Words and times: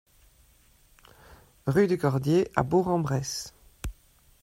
Rue 1.67 1.85
du 1.85 1.99
Cordier 1.99 2.49
à 2.55 2.63
Bourg-en-Bresse 2.63 3.53